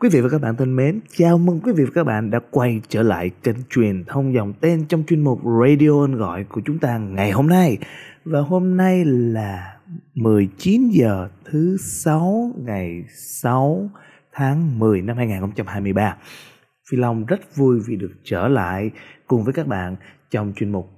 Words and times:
Quý 0.00 0.08
vị 0.08 0.20
và 0.20 0.28
các 0.28 0.40
bạn 0.40 0.56
thân 0.56 0.76
mến, 0.76 1.00
chào 1.16 1.38
mừng 1.38 1.60
quý 1.60 1.72
vị 1.72 1.84
và 1.84 1.90
các 1.94 2.04
bạn 2.04 2.30
đã 2.30 2.40
quay 2.50 2.80
trở 2.88 3.02
lại 3.02 3.30
kênh 3.42 3.56
truyền 3.70 4.04
thông 4.04 4.34
dòng 4.34 4.52
tên 4.60 4.84
trong 4.88 5.04
chuyên 5.06 5.24
mục 5.24 5.40
Radio 5.60 6.00
Ân 6.00 6.14
Gọi 6.14 6.44
của 6.44 6.60
chúng 6.64 6.78
ta 6.78 6.98
ngày 6.98 7.30
hôm 7.30 7.46
nay. 7.46 7.78
Và 8.24 8.40
hôm 8.40 8.76
nay 8.76 9.04
là 9.04 9.76
19 10.14 10.88
giờ 10.90 11.28
thứ 11.44 11.76
6 11.80 12.52
ngày 12.58 13.04
6 13.42 13.90
tháng 14.32 14.78
10 14.78 15.02
năm 15.02 15.16
2023. 15.16 16.16
Phi 16.90 16.96
Long 16.96 17.26
rất 17.26 17.56
vui 17.56 17.80
vì 17.86 17.96
được 17.96 18.12
trở 18.24 18.48
lại 18.48 18.90
cùng 19.26 19.44
với 19.44 19.52
các 19.54 19.66
bạn 19.66 19.96
trong 20.30 20.52
chuyên 20.56 20.72
mục 20.72 20.90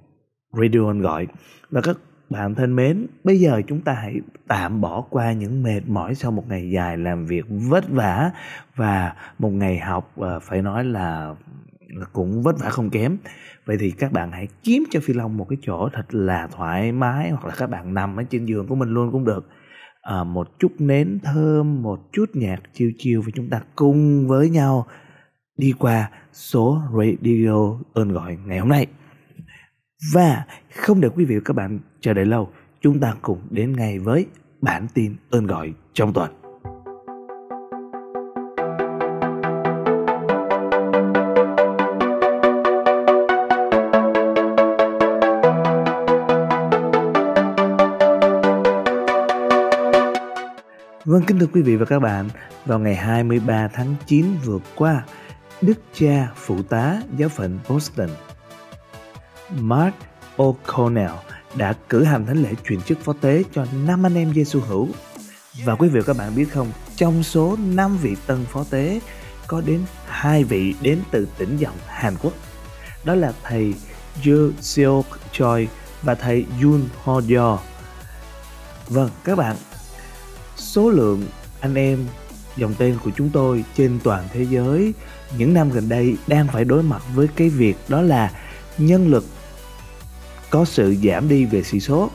Radio 0.51 0.87
Ân 0.87 1.01
Gọi. 1.01 1.27
Và 1.69 1.81
các 1.81 1.97
bạn 2.33 2.55
thân 2.55 2.75
mến, 2.75 3.07
bây 3.23 3.39
giờ 3.39 3.61
chúng 3.67 3.81
ta 3.81 3.93
hãy 3.93 4.15
tạm 4.47 4.81
bỏ 4.81 5.01
qua 5.09 5.33
những 5.33 5.63
mệt 5.63 5.81
mỏi 5.87 6.15
sau 6.15 6.31
một 6.31 6.43
ngày 6.47 6.69
dài 6.69 6.97
làm 6.97 7.25
việc 7.25 7.45
vất 7.49 7.89
vả 7.89 8.31
và 8.75 9.13
một 9.39 9.49
ngày 9.49 9.79
học 9.79 10.11
ờ, 10.15 10.39
phải 10.39 10.61
nói 10.61 10.85
là 10.85 11.35
cũng 12.13 12.43
vất 12.43 12.59
vả 12.59 12.69
không 12.69 12.89
kém. 12.89 13.17
Vậy 13.65 13.77
thì 13.79 13.91
các 13.91 14.11
bạn 14.11 14.31
hãy 14.31 14.47
kiếm 14.63 14.83
cho 14.91 14.99
Phi 15.03 15.13
Long 15.13 15.37
một 15.37 15.45
cái 15.49 15.57
chỗ 15.61 15.89
thật 15.93 16.13
là 16.13 16.47
thoải 16.47 16.91
mái 16.91 17.29
hoặc 17.29 17.45
là 17.45 17.53
các 17.57 17.69
bạn 17.69 17.93
nằm 17.93 18.15
ở 18.15 18.23
trên 18.23 18.45
giường 18.45 18.67
của 18.67 18.75
mình 18.75 18.89
luôn 18.89 19.11
cũng 19.11 19.25
được. 19.25 19.49
À, 20.01 20.23
một 20.23 20.59
chút 20.59 20.71
nến 20.79 21.19
thơm, 21.23 21.81
một 21.81 21.99
chút 22.11 22.25
nhạc 22.33 22.59
chiêu 22.73 22.91
chiêu 22.97 23.21
và 23.21 23.31
chúng 23.35 23.49
ta 23.49 23.61
cùng 23.75 24.27
với 24.27 24.49
nhau 24.49 24.85
đi 25.57 25.73
qua 25.79 26.09
số 26.33 26.81
radio 26.97 27.79
ơn 27.93 28.11
gọi 28.11 28.37
ngày 28.45 28.59
hôm 28.59 28.69
nay. 28.69 28.87
Và 30.11 30.43
không 30.75 31.01
để 31.01 31.09
quý 31.09 31.25
vị 31.25 31.35
và 31.35 31.41
các 31.45 31.53
bạn 31.53 31.79
chờ 32.01 32.13
đợi 32.13 32.25
lâu, 32.25 32.49
chúng 32.81 32.99
ta 32.99 33.15
cùng 33.21 33.41
đến 33.49 33.73
ngay 33.73 33.99
với 33.99 34.25
bản 34.61 34.87
tin 34.93 35.15
ơn 35.29 35.47
gọi 35.47 35.73
trong 35.93 36.13
tuần. 36.13 36.31
Vâng 51.05 51.23
kính 51.27 51.39
thưa 51.39 51.47
quý 51.53 51.61
vị 51.61 51.75
và 51.75 51.85
các 51.85 51.99
bạn, 51.99 52.29
vào 52.65 52.79
ngày 52.79 52.95
23 52.95 53.67
tháng 53.73 53.95
9 54.05 54.25
vừa 54.45 54.59
qua, 54.75 55.03
Đức 55.61 55.79
cha 55.93 56.31
phụ 56.35 56.63
tá 56.63 57.01
giáo 57.17 57.29
phận 57.29 57.59
Boston 57.69 58.09
Mark 59.59 59.95
O'Connell 60.37 61.15
đã 61.55 61.73
cử 61.89 62.03
hành 62.03 62.25
thánh 62.25 62.43
lễ 62.43 62.49
truyền 62.69 62.81
chức 62.81 62.99
phó 62.99 63.13
tế 63.21 63.43
cho 63.53 63.65
năm 63.85 64.05
anh 64.05 64.15
em 64.15 64.33
Giêsu 64.33 64.59
hữu. 64.59 64.87
Và 65.65 65.75
quý 65.75 65.87
vị 65.89 65.99
và 65.99 66.05
các 66.05 66.17
bạn 66.17 66.35
biết 66.35 66.45
không, 66.53 66.71
trong 66.95 67.23
số 67.23 67.57
5 67.59 67.97
vị 67.97 68.15
tân 68.27 68.45
phó 68.45 68.63
tế 68.69 68.99
có 69.47 69.61
đến 69.61 69.79
hai 70.07 70.43
vị 70.43 70.75
đến 70.81 70.99
từ 71.11 71.27
tỉnh 71.37 71.57
dòng 71.57 71.75
Hàn 71.87 72.15
Quốc. 72.21 72.33
Đó 73.03 73.15
là 73.15 73.33
thầy 73.43 73.73
Yoo 74.25 74.51
Seok 74.61 75.05
Choi 75.31 75.67
và 76.01 76.15
thầy 76.15 76.45
Yoon 76.61 76.81
Ho 77.03 77.21
Yo. 77.35 77.59
Vâng, 78.87 79.09
các 79.23 79.37
bạn, 79.37 79.55
số 80.55 80.89
lượng 80.89 81.25
anh 81.59 81.75
em 81.75 82.05
dòng 82.57 82.73
tên 82.77 82.97
của 83.03 83.11
chúng 83.15 83.29
tôi 83.29 83.63
trên 83.75 83.99
toàn 84.03 84.27
thế 84.33 84.45
giới 84.49 84.93
những 85.37 85.53
năm 85.53 85.69
gần 85.69 85.89
đây 85.89 86.17
đang 86.27 86.47
phải 86.47 86.65
đối 86.65 86.83
mặt 86.83 87.01
với 87.15 87.27
cái 87.35 87.49
việc 87.49 87.75
đó 87.87 88.01
là 88.01 88.31
nhân 88.77 89.07
lực 89.07 89.25
có 90.53 90.65
sự 90.65 90.95
giảm 91.03 91.29
đi 91.29 91.45
về 91.45 91.63
sĩ 91.63 91.79
số. 91.79 92.09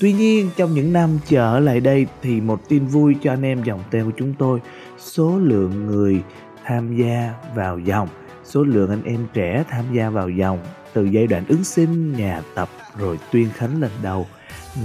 Tuy 0.00 0.12
nhiên 0.12 0.50
trong 0.56 0.74
những 0.74 0.92
năm 0.92 1.18
trở 1.28 1.60
lại 1.60 1.80
đây 1.80 2.06
thì 2.22 2.40
một 2.40 2.68
tin 2.68 2.86
vui 2.86 3.16
cho 3.22 3.32
anh 3.32 3.42
em 3.42 3.62
dòng 3.62 3.84
teo 3.90 4.04
của 4.04 4.10
chúng 4.16 4.34
tôi, 4.38 4.60
số 4.98 5.38
lượng 5.38 5.86
người 5.86 6.22
tham 6.64 6.96
gia 6.96 7.34
vào 7.54 7.78
dòng, 7.78 8.08
số 8.44 8.64
lượng 8.64 8.90
anh 8.90 9.02
em 9.02 9.26
trẻ 9.32 9.64
tham 9.68 9.84
gia 9.92 10.10
vào 10.10 10.28
dòng 10.28 10.58
từ 10.92 11.04
giai 11.04 11.26
đoạn 11.26 11.44
ứng 11.48 11.64
sinh, 11.64 12.12
nhà 12.12 12.42
tập 12.54 12.68
rồi 12.98 13.18
tuyên 13.32 13.48
khánh 13.54 13.80
lần 13.80 13.90
đầu 14.02 14.26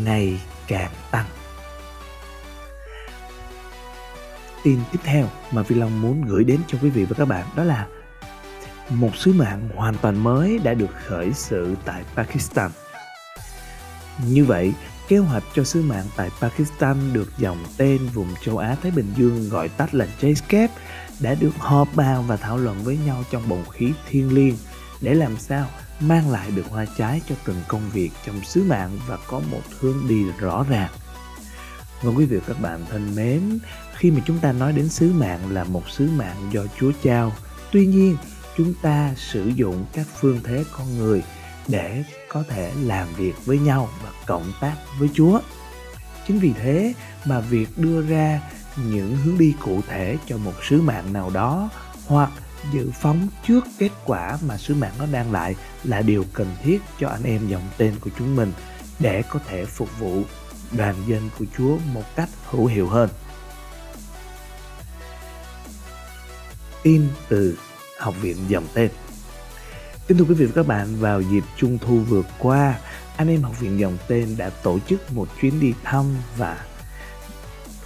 ngày 0.04 0.42
càng 0.68 0.92
tăng. 1.12 1.26
Tin 4.64 4.80
tiếp 4.92 5.00
theo 5.04 5.26
mà 5.52 5.62
Vi 5.62 5.76
Long 5.76 6.02
muốn 6.02 6.22
gửi 6.22 6.44
đến 6.44 6.60
cho 6.68 6.78
quý 6.82 6.90
vị 6.90 7.06
và 7.06 7.16
các 7.18 7.28
bạn 7.28 7.46
đó 7.56 7.64
là 7.64 7.88
một 8.90 9.16
sứ 9.16 9.34
mạng 9.34 9.70
hoàn 9.76 9.96
toàn 10.02 10.24
mới 10.24 10.60
đã 10.64 10.74
được 10.74 10.90
khởi 11.06 11.34
sự 11.34 11.76
tại 11.86 12.04
Pakistan. 12.16 12.72
Như 14.28 14.46
vậy, 14.46 14.74
kế 15.08 15.18
hoạch 15.18 15.44
cho 15.56 15.64
sứ 15.64 15.82
mạng 15.82 16.06
tại 16.16 16.30
Pakistan 16.42 17.14
được 17.14 17.38
dòng 17.38 17.64
tên 17.78 18.08
vùng 18.14 18.28
châu 18.46 18.58
Á 18.58 18.76
Thái 18.82 18.92
Bình 18.92 19.14
Dương 19.18 19.50
gọi 19.50 19.70
tắt 19.70 19.94
là 19.94 20.08
JSCAP 20.22 20.68
đã 21.20 21.36
được 21.36 21.56
họp 21.58 21.96
bàn 21.96 22.24
và 22.28 22.38
thảo 22.38 22.58
luận 22.58 22.84
với 22.84 22.98
nhau 23.06 23.24
trong 23.32 23.50
bầu 23.50 23.64
khí 23.72 23.92
thiên 24.10 24.34
liêng 24.34 24.56
để 25.02 25.14
làm 25.14 25.38
sao 25.38 25.68
mang 26.00 26.32
lại 26.32 26.52
được 26.52 26.66
hoa 26.70 26.86
trái 26.98 27.22
cho 27.30 27.36
từng 27.46 27.62
công 27.68 27.90
việc 27.94 28.12
trong 28.26 28.44
sứ 28.44 28.64
mạng 28.64 29.00
và 29.08 29.18
có 29.28 29.42
một 29.52 29.62
hướng 29.80 30.08
đi 30.08 30.24
rõ 30.40 30.66
ràng. 30.70 30.90
Và 32.02 32.12
quý 32.12 32.26
vị 32.26 32.38
và 32.38 32.44
các 32.48 32.62
bạn 32.62 32.86
thân 32.90 33.16
mến, 33.16 33.60
khi 33.96 34.12
mà 34.12 34.22
chúng 34.26 34.40
ta 34.40 34.52
nói 34.52 34.74
đến 34.74 34.90
sứ 34.90 35.14
mạng 35.14 35.40
là 35.54 35.64
một 35.64 35.90
sứ 35.90 36.10
mạng 36.18 36.50
do 36.52 36.62
Chúa 36.80 36.92
trao, 37.04 37.34
tuy 37.72 37.86
nhiên 37.86 38.18
chúng 38.58 38.74
ta 38.82 39.14
sử 39.18 39.48
dụng 39.48 39.86
các 39.94 40.08
phương 40.20 40.40
thế 40.44 40.64
con 40.72 40.98
người 40.98 41.24
để 41.68 42.04
có 42.30 42.44
thể 42.50 42.72
làm 42.82 43.08
việc 43.18 43.34
với 43.46 43.60
nhau 43.60 43.90
và 44.04 44.10
cộng 44.26 44.54
tác 44.62 44.76
với 45.00 45.10
Chúa. 45.14 45.40
Chính 46.28 46.40
vì 46.40 46.54
thế 46.54 46.94
mà 47.26 47.40
việc 47.40 47.78
đưa 47.78 48.02
ra 48.02 48.42
những 48.76 49.16
hướng 49.16 49.38
đi 49.38 49.54
cụ 49.60 49.82
thể 49.88 50.18
cho 50.26 50.38
một 50.38 50.54
sứ 50.70 50.82
mạng 50.82 51.14
nào 51.14 51.30
đó 51.30 51.70
hoặc 52.08 52.30
dự 52.74 52.92
phóng 53.02 53.28
trước 53.48 53.64
kết 53.78 53.90
quả 54.06 54.38
mà 54.48 54.58
sứ 54.58 54.76
mạng 54.76 54.94
nó 55.00 55.06
đang 55.12 55.32
lại 55.32 55.56
là 55.84 56.02
điều 56.02 56.26
cần 56.34 56.56
thiết 56.64 56.82
cho 57.00 57.10
anh 57.10 57.24
em 57.24 57.48
dòng 57.48 57.70
tên 57.78 57.96
của 58.02 58.10
chúng 58.18 58.36
mình 58.36 58.54
để 59.00 59.24
có 59.30 59.40
thể 59.48 59.66
phục 59.66 60.00
vụ 60.00 60.24
đoàn 60.72 60.96
dân 61.08 61.30
của 61.40 61.46
Chúa 61.58 61.78
một 61.94 62.16
cách 62.16 62.30
hữu 62.46 62.66
hiệu 62.66 62.88
hơn. 62.88 63.10
Tin 66.84 67.08
từ 67.30 67.58
Học 68.00 68.16
viện 68.22 68.38
dòng 68.48 68.68
tên 68.74 68.90
Kính 70.08 70.18
thưa 70.18 70.26
quý 70.26 70.34
vị 70.34 70.46
và 70.46 70.52
các 70.56 70.68
bạn, 70.68 70.88
vào 71.00 71.22
dịp 71.22 71.44
Trung 71.58 71.78
Thu 71.82 71.98
vừa 71.98 72.24
qua, 72.40 72.80
anh 73.18 73.28
em 73.28 73.42
học 73.42 73.60
viện 73.60 73.80
dòng 73.80 73.98
tên 74.08 74.36
đã 74.38 74.50
tổ 74.50 74.80
chức 74.80 75.14
một 75.14 75.28
chuyến 75.42 75.60
đi 75.60 75.74
thăm 75.84 76.06
và 76.38 76.58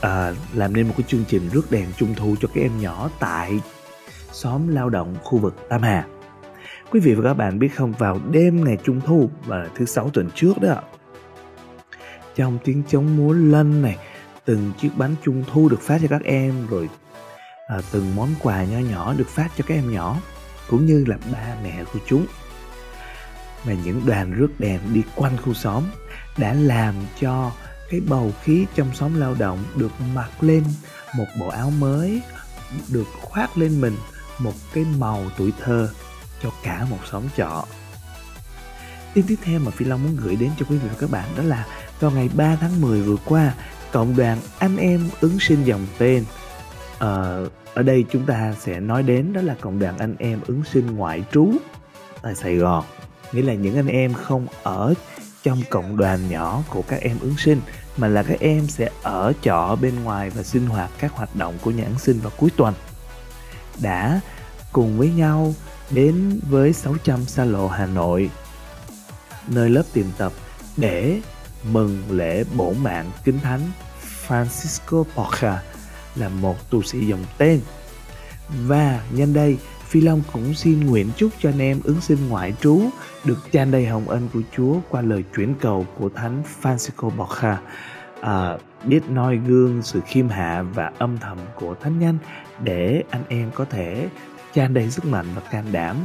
à, 0.02 0.34
làm 0.54 0.74
nên 0.74 0.88
một 0.88 0.94
cái 0.98 1.06
chương 1.08 1.24
trình 1.28 1.50
rước 1.50 1.72
đèn 1.72 1.86
Trung 1.98 2.14
Thu 2.16 2.36
cho 2.40 2.48
các 2.54 2.62
em 2.62 2.82
nhỏ 2.82 3.10
tại 3.20 3.60
xóm 4.32 4.68
lao 4.68 4.90
động 4.90 5.16
khu 5.24 5.38
vực 5.38 5.56
Tam 5.70 5.82
Hà. 5.82 6.08
Quý 6.92 7.00
vị 7.00 7.14
và 7.14 7.24
các 7.24 7.34
bạn 7.34 7.60
biết 7.60 7.76
không, 7.76 7.92
vào 7.92 8.20
đêm 8.32 8.64
ngày 8.64 8.78
Trung 8.84 9.02
Thu 9.06 9.30
và 9.46 9.70
thứ 9.76 9.86
sáu 9.86 10.10
tuần 10.10 10.30
trước 10.36 10.54
đó, 10.62 10.82
trong 12.36 12.58
tiếng 12.64 12.84
trống 12.84 13.18
múa 13.18 13.34
lân 13.34 13.82
này, 13.82 13.98
từng 14.46 14.72
chiếc 14.80 14.90
bánh 14.96 15.16
Trung 15.24 15.44
Thu 15.52 15.70
được 15.70 15.82
phát 15.82 15.98
cho 16.02 16.08
các 16.08 16.24
em 16.24 16.68
rồi 16.70 16.90
à, 17.68 17.78
từng 17.92 18.16
món 18.16 18.30
quà 18.44 18.64
nho 18.64 18.80
nhỏ 18.80 19.14
được 19.14 19.28
phát 19.30 19.50
cho 19.58 19.64
các 19.68 19.76
em 19.76 19.92
nhỏ 19.92 20.18
cũng 20.68 20.86
như 20.86 21.06
là 21.08 21.18
ba 21.32 21.56
mẹ 21.64 21.84
của 21.94 22.00
chúng. 22.08 22.26
Và 23.64 23.74
những 23.74 24.06
đoàn 24.06 24.32
rước 24.32 24.60
đèn 24.60 24.80
đi 24.94 25.02
quanh 25.16 25.38
khu 25.38 25.54
xóm 25.54 25.84
đã 26.38 26.54
làm 26.54 26.96
cho 27.22 27.52
cái 27.90 28.00
bầu 28.00 28.34
khí 28.44 28.66
trong 28.76 28.96
xóm 28.96 29.20
lao 29.20 29.36
động 29.40 29.64
được 29.76 29.92
mặc 30.16 30.44
lên 30.44 30.64
một 31.16 31.26
bộ 31.40 31.48
áo 31.48 31.70
mới, 31.70 32.22
được 32.88 33.08
khoác 33.22 33.58
lên 33.58 33.82
mình 33.82 33.96
một 34.40 34.54
cái 34.74 34.86
màu 34.98 35.24
tuổi 35.38 35.54
thơ 35.64 35.90
cho 36.44 36.52
cả 36.64 36.86
một 36.90 37.00
xóm 37.12 37.24
trọ. 37.38 37.66
Tin 39.14 39.26
tiếp 39.28 39.36
theo 39.44 39.60
mà 39.60 39.72
Phi 39.72 39.86
Long 39.86 40.04
muốn 40.04 40.18
gửi 40.24 40.36
đến 40.36 40.52
cho 40.60 40.66
quý 40.70 40.78
vị 40.78 40.90
và 40.90 40.96
các 41.00 41.12
bạn 41.12 41.30
đó 41.38 41.44
là 41.44 41.66
vào 42.00 42.12
ngày 42.12 42.30
3 42.34 42.56
tháng 42.56 42.82
10 42.82 43.02
vừa 43.02 43.18
qua, 43.26 43.54
cộng 43.92 44.16
đoàn 44.16 44.38
anh 44.60 44.78
em 44.78 45.10
ứng 45.22 45.40
sinh 45.40 45.64
dòng 45.64 45.88
tên 45.98 46.24
uh, 46.98 47.52
ở 47.74 47.84
đây 47.84 48.06
chúng 48.12 48.26
ta 48.26 48.54
sẽ 48.60 48.80
nói 48.80 49.04
đến 49.04 49.34
đó 49.34 49.42
là 49.42 49.56
cộng 49.62 49.80
đoàn 49.80 49.98
anh 49.98 50.16
em 50.20 50.40
ứng 50.48 50.64
sinh 50.64 50.96
ngoại 50.96 51.24
trú 51.32 51.52
tại 52.22 52.36
Sài 52.36 52.56
Gòn. 52.56 52.86
Nghĩa 53.32 53.42
là 53.42 53.54
những 53.54 53.76
anh 53.76 53.88
em 53.88 54.14
không 54.14 54.48
ở 54.64 54.94
trong 55.44 55.62
cộng 55.70 55.98
đoàn 55.98 56.30
nhỏ 56.30 56.64
của 56.70 56.82
các 56.82 57.02
em 57.02 57.18
ứng 57.22 57.38
sinh 57.38 57.62
mà 57.98 58.08
là 58.08 58.24
các 58.24 58.40
em 58.40 58.68
sẽ 58.68 58.90
ở 59.04 59.34
trọ 59.42 59.78
bên 59.82 60.04
ngoài 60.04 60.30
và 60.30 60.44
sinh 60.44 60.66
hoạt 60.66 60.92
các 61.00 61.12
hoạt 61.12 61.36
động 61.36 61.58
của 61.62 61.72
nhà 61.72 61.84
ứng 61.84 62.00
sinh 62.00 62.20
vào 62.20 62.32
cuối 62.38 62.50
tuần. 62.58 62.74
Đã 63.82 64.20
cùng 64.72 64.98
với 64.98 65.10
nhau 65.10 65.54
đến 65.90 66.40
với 66.50 66.74
600 66.74 67.26
xa 67.26 67.46
lộ 67.46 67.68
Hà 67.68 67.86
Nội 67.86 68.30
nơi 69.48 69.70
lớp 69.70 69.84
tiềm 69.94 70.06
tập 70.18 70.32
để 70.78 71.22
mừng 71.64 72.04
lễ 72.10 72.44
bổ 72.56 72.74
mạng 72.74 73.12
kính 73.24 73.40
thánh 73.40 73.62
Francisco 74.28 75.04
Porca 75.16 75.62
là 76.16 76.30
một 76.30 76.70
tu 76.70 76.84
sĩ 76.84 77.06
dòng 77.06 77.26
tên. 77.38 77.62
Và 78.66 79.02
nhân 79.12 79.34
đây, 79.34 79.58
Phi 79.88 80.02
Long 80.02 80.22
cũng 80.34 80.54
xin 80.54 80.80
nguyện 80.86 81.10
chúc 81.18 81.32
cho 81.42 81.50
anh 81.50 81.60
em 81.60 81.80
ứng 81.84 82.02
sinh 82.02 82.30
ngoại 82.30 82.54
trú 82.62 82.82
được 83.26 83.52
tràn 83.52 83.72
đầy 83.72 83.86
hồng 83.86 84.10
ân 84.10 84.30
của 84.34 84.42
Chúa 84.58 84.76
qua 84.90 85.02
lời 85.02 85.24
chuyển 85.36 85.56
cầu 85.62 85.86
của 86.00 86.10
Thánh 86.10 86.44
Francisco 86.62 87.12
Borja 87.18 87.56
à, 88.22 88.58
biết 88.84 89.10
noi 89.10 89.38
gương 89.38 89.82
sự 89.82 90.02
khiêm 90.08 90.30
hạ 90.30 90.64
và 90.74 90.92
âm 90.98 91.18
thầm 91.18 91.38
của 91.56 91.76
thánh 91.82 92.00
nhân 92.00 92.18
để 92.64 93.04
anh 93.10 93.24
em 93.30 93.52
có 93.54 93.66
thể 93.66 94.08
tràn 94.54 94.74
đầy 94.74 94.92
sức 94.92 95.06
mạnh 95.06 95.26
và 95.36 95.42
can 95.52 95.66
đảm 95.72 95.96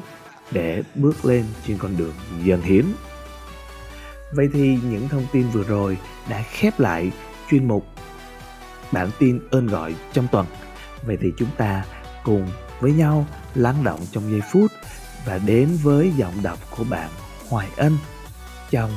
để 0.50 0.82
bước 0.94 1.24
lên 1.24 1.44
trên 1.66 1.78
con 1.78 1.96
đường 1.96 2.14
dần 2.44 2.62
hiến. 2.62 2.84
Vậy 4.34 4.48
thì 4.52 4.78
những 4.90 5.08
thông 5.08 5.26
tin 5.32 5.48
vừa 5.48 5.62
rồi 5.62 5.98
đã 6.30 6.42
khép 6.50 6.80
lại 6.80 7.12
chuyên 7.50 7.68
mục 7.68 7.86
bản 8.92 9.10
tin 9.18 9.40
ơn 9.50 9.66
gọi 9.66 9.94
trong 10.12 10.28
tuần. 10.32 10.46
Vậy 11.06 11.18
thì 11.20 11.32
chúng 11.38 11.50
ta 11.56 11.84
cùng 12.24 12.50
với 12.80 12.92
nhau 12.92 13.26
lắng 13.54 13.84
động 13.84 14.00
trong 14.12 14.30
giây 14.30 14.40
phút 14.52 14.72
và 15.26 15.38
đến 15.38 15.68
với 15.82 16.12
giọng 16.16 16.42
đọc 16.42 16.58
của 16.76 16.84
bạn 16.84 17.10
Hoài 17.48 17.68
Ân 17.76 17.98
trong 18.70 18.90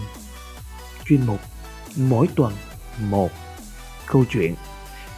chuyên 1.06 1.26
mục 1.26 1.40
mỗi 1.98 2.28
tuần 2.36 2.54
một 3.00 3.32
câu 4.06 4.26
chuyện 4.32 4.56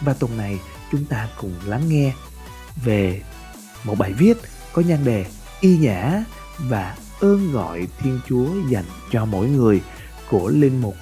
và 0.01 0.13
tuần 0.13 0.37
này 0.37 0.59
chúng 0.91 1.05
ta 1.05 1.27
cùng 1.41 1.53
lắng 1.65 1.89
nghe 1.89 2.13
về 2.85 3.21
một 3.83 3.97
bài 3.97 4.13
viết 4.13 4.37
có 4.73 4.81
nhan 4.81 5.05
đề 5.05 5.25
y 5.59 5.77
nhã 5.77 6.23
và 6.57 6.95
ơn 7.19 7.51
gọi 7.51 7.87
thiên 7.99 8.19
chúa 8.27 8.47
dành 8.69 8.85
cho 9.11 9.25
mỗi 9.25 9.47
người 9.47 9.81
của 10.29 10.49
linh 10.49 10.81
mục 10.81 10.95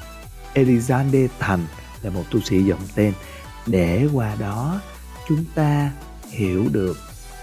Elizande 0.54 1.28
Thành, 1.40 1.66
là 2.02 2.10
một 2.10 2.24
tu 2.32 2.42
sĩ 2.42 2.64
dòng 2.64 2.82
tên 2.96 3.14
để 3.68 4.08
qua 4.14 4.36
đó 4.40 4.82
chúng 5.28 5.46
ta 5.56 5.92
hiểu 6.30 6.66
được 6.72 6.98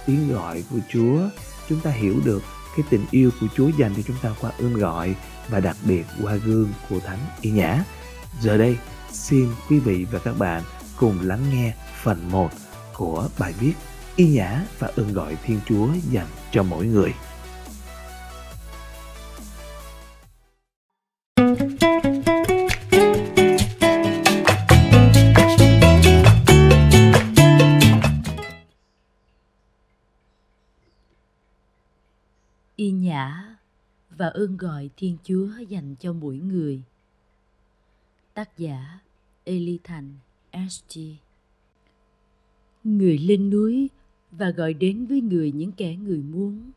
tiếng 0.07 0.33
gọi 0.33 0.65
của 0.71 0.79
Chúa, 0.93 1.19
chúng 1.69 1.81
ta 1.81 1.91
hiểu 1.91 2.17
được 2.25 2.43
cái 2.77 2.87
tình 2.91 3.07
yêu 3.11 3.31
của 3.41 3.47
Chúa 3.57 3.69
dành 3.79 3.95
cho 3.97 4.03
chúng 4.07 4.17
ta 4.23 4.31
qua 4.41 4.51
ơn 4.59 4.75
gọi 4.75 5.15
và 5.49 5.61
đặc 5.61 5.77
biệt 5.85 6.05
qua 6.23 6.35
gương 6.35 6.69
của 6.89 7.01
Thánh 7.01 7.19
Y 7.41 7.51
Nhã. 7.51 7.85
Giờ 8.41 8.59
đây, 8.59 8.77
xin 9.13 9.49
quý 9.69 9.79
vị 9.79 10.07
và 10.13 10.19
các 10.19 10.39
bạn 10.39 10.63
cùng 10.97 11.19
lắng 11.23 11.43
nghe 11.53 11.75
phần 12.03 12.31
1 12.31 12.51
của 12.95 13.29
bài 13.39 13.53
viết 13.61 13.73
Y 14.17 14.29
Nhã 14.29 14.63
và 14.79 14.91
ơn 14.97 15.13
gọi 15.13 15.37
Thiên 15.45 15.61
Chúa 15.69 15.89
dành 16.11 16.27
cho 16.53 16.63
mỗi 16.63 16.87
người. 16.87 17.15
Y 32.83 32.91
nhã 32.91 33.57
và 34.11 34.27
ơn 34.27 34.57
gọi 34.57 34.91
Thiên 34.97 35.17
Chúa 35.25 35.49
dành 35.69 35.95
cho 36.01 36.13
mỗi 36.13 36.37
người. 36.37 36.83
Tác 38.35 38.59
giả 38.59 38.99
Eli 39.45 39.79
Thành 39.85 40.15
SG 40.69 41.01
Người 42.85 43.19
lên 43.19 43.51
núi 43.51 43.91
và 44.31 44.51
gọi 44.51 44.75
đến 44.75 45.07
với 45.07 45.21
người 45.21 45.53
những 45.53 45.73
kẻ 45.73 45.97
người 45.97 46.23
muốn 46.23 46.71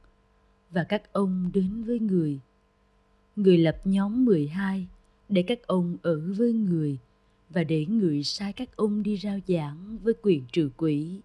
và 0.70 0.84
các 0.84 1.14
ông 1.14 1.52
đến 1.54 1.84
với 1.84 2.00
người. 2.00 2.40
Người 3.36 3.58
lập 3.58 3.78
nhóm 3.86 4.26
12 4.26 4.88
để 5.30 5.44
các 5.44 5.68
ông 5.68 5.98
ở 6.02 6.34
với 6.38 6.54
người 6.54 6.98
và 7.50 7.64
để 7.64 7.86
người 7.86 8.24
sai 8.24 8.54
các 8.54 8.76
ông 8.76 9.04
đi 9.04 9.18
rao 9.18 9.40
giảng 9.48 9.98
với 10.04 10.14
quyền 10.22 10.44
trừ 10.52 10.70
quỷ. 10.78 11.20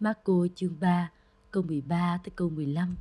Marco 0.00 0.46
chương 0.54 0.76
3 0.80 1.10
câu 1.50 1.62
13 1.62 2.18
tới 2.24 2.32
câu 2.36 2.50
15 2.50 2.96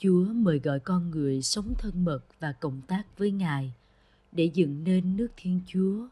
Chúa 0.00 0.24
mời 0.24 0.58
gọi 0.58 0.80
con 0.80 1.10
người 1.10 1.42
sống 1.42 1.74
thân 1.78 2.04
mật 2.04 2.20
và 2.40 2.52
cộng 2.52 2.80
tác 2.82 3.18
với 3.18 3.30
Ngài 3.30 3.72
để 4.32 4.44
dựng 4.44 4.84
nên 4.84 5.16
nước 5.16 5.28
Thiên 5.36 5.60
Chúa. 5.66 6.08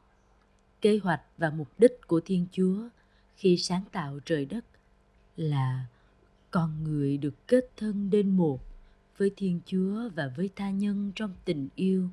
Kế 0.81 0.99
hoạch 1.03 1.23
và 1.39 1.51
mục 1.51 1.69
đích 1.79 2.01
của 2.07 2.21
Thiên 2.25 2.47
Chúa 2.53 2.89
khi 3.37 3.57
sáng 3.57 3.85
tạo 3.93 4.21
trời 4.25 4.45
đất 4.45 4.65
là 5.37 5.87
con 6.51 6.85
người 6.85 7.19
được 7.19 7.47
kết 7.47 7.71
thân 7.77 8.11
đến 8.11 8.37
một 8.37 8.61
với 9.17 9.31
Thiên 9.37 9.61
Chúa 9.67 10.09
và 10.15 10.33
với 10.37 10.51
tha 10.57 10.71
nhân 10.71 11.13
trong 11.15 11.35
tình 11.45 11.69
yêu. 11.75 12.09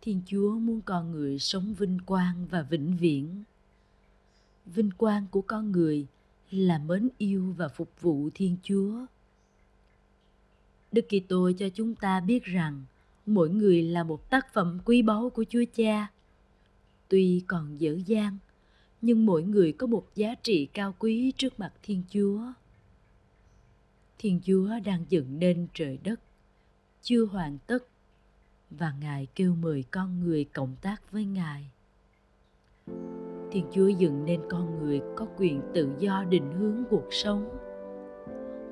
Thiên 0.00 0.22
Chúa 0.26 0.58
muốn 0.58 0.80
con 0.80 1.10
người 1.10 1.38
sống 1.38 1.74
vinh 1.74 1.98
quang 2.06 2.46
và 2.46 2.62
vĩnh 2.62 2.96
viễn. 2.96 3.42
Vinh 4.66 4.90
quang 4.90 5.26
của 5.30 5.42
con 5.42 5.72
người 5.72 6.06
là 6.50 6.78
mến 6.78 7.08
yêu 7.18 7.54
và 7.56 7.68
phục 7.68 7.90
vụ 8.00 8.30
Thiên 8.34 8.56
Chúa 8.62 9.06
Đức 10.92 11.06
Kitô 11.08 11.50
cho 11.58 11.68
chúng 11.68 11.94
ta 11.94 12.20
biết 12.20 12.44
rằng 12.44 12.84
mỗi 13.26 13.50
người 13.50 13.82
là 13.82 14.04
một 14.04 14.30
tác 14.30 14.52
phẩm 14.54 14.78
quý 14.84 15.02
báu 15.02 15.30
của 15.30 15.44
Chúa 15.48 15.64
Cha. 15.74 16.06
Tuy 17.08 17.44
còn 17.46 17.80
dở 17.80 17.98
dang, 18.06 18.38
nhưng 19.02 19.26
mỗi 19.26 19.42
người 19.42 19.72
có 19.72 19.86
một 19.86 20.06
giá 20.14 20.34
trị 20.34 20.66
cao 20.66 20.94
quý 20.98 21.32
trước 21.36 21.60
mặt 21.60 21.72
Thiên 21.82 22.02
Chúa. 22.10 22.40
Thiên 24.18 24.40
Chúa 24.44 24.68
đang 24.84 25.04
dựng 25.08 25.38
nên 25.38 25.66
trời 25.74 25.98
đất, 26.04 26.20
chưa 27.02 27.24
hoàn 27.24 27.58
tất, 27.66 27.88
và 28.70 28.92
Ngài 29.00 29.26
kêu 29.34 29.54
mời 29.54 29.84
con 29.90 30.20
người 30.20 30.44
cộng 30.44 30.76
tác 30.82 31.12
với 31.12 31.24
Ngài. 31.24 31.70
Thiên 33.52 33.66
Chúa 33.72 33.88
dựng 33.88 34.24
nên 34.24 34.40
con 34.50 34.78
người 34.78 35.00
có 35.16 35.26
quyền 35.36 35.62
tự 35.74 35.90
do 35.98 36.24
định 36.24 36.52
hướng 36.52 36.84
cuộc 36.90 37.06
sống 37.10 37.61